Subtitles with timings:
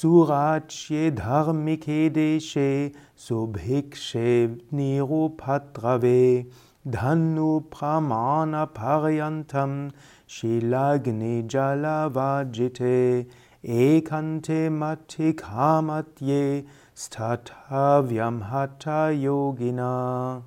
[0.00, 2.70] सुगाच्ये धार्मिके देशे
[3.28, 4.26] सुभिक्षे
[4.76, 6.24] निरुफत्कवे
[6.96, 9.72] धनुफमानफन्थं
[10.38, 12.98] शिलाग्निजलवाज्जिथे
[13.82, 16.42] एकण्ठे मथ्खामध्ये
[17.04, 17.16] स्थ
[18.12, 20.42] व्यं